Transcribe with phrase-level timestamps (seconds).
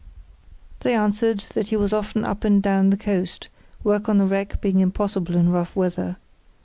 [0.79, 3.49] They answered that he was often up and down the coast,
[3.83, 6.17] work on the wreck being impossible in rough weather.